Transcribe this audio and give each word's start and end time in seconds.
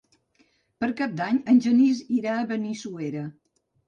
Per 0.83 0.87
Cap 1.01 1.11
d'Any 1.19 1.37
en 1.53 1.59
Genís 1.65 1.99
irà 2.21 2.33
a 2.39 2.47
Benissuera. 2.53 3.23